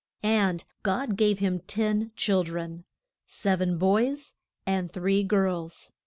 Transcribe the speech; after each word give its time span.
And 0.23 0.63
God 0.81 1.15
gave 1.15 1.37
him 1.37 1.59
ten 1.67 2.11
chil 2.15 2.41
dren: 2.41 2.85
sev 3.27 3.61
en 3.61 3.77
boys 3.77 4.33
and 4.65 4.91
three 4.91 5.21
girls. 5.23 5.91